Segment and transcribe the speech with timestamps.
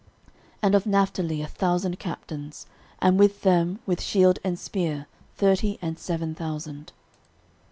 [0.25, 2.65] 13:012:034 And of Naphtali a thousand captains,
[3.03, 5.05] and with them with shield and spear
[5.37, 6.91] thirty and seven thousand.